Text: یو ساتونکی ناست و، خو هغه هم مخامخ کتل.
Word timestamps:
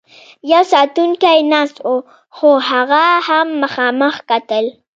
یو 0.51 0.63
ساتونکی 0.73 1.39
ناست 1.51 1.77
و، 1.91 1.93
خو 2.35 2.49
هغه 2.69 3.03
هم 3.27 3.47
مخامخ 3.61 4.15
کتل. 4.29 4.65